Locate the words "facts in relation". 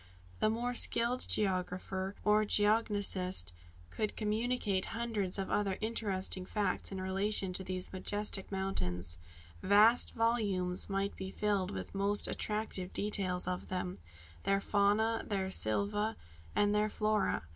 6.43-7.53